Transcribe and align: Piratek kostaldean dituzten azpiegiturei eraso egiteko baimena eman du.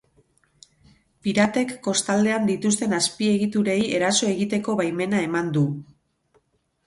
Piratek 1.25 1.73
kostaldean 1.87 2.47
dituzten 2.51 2.97
azpiegiturei 2.99 3.77
eraso 3.99 4.29
egiteko 4.31 4.75
baimena 4.81 5.23
eman 5.27 5.55
du. 5.59 5.67